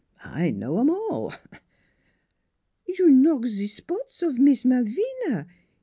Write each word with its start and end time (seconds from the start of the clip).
I 0.25 0.49
know 0.49 0.79
'em 0.79 0.89
all."" 0.89 1.31
You 2.87 3.07
knock 3.11 3.45
ze 3.45 3.65
s 3.65 3.79
pots 3.81 4.23
of 4.23 4.39
Mees 4.39 4.65
Malvina? 4.65 5.45